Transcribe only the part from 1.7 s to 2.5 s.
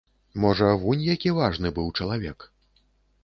быў чалавек!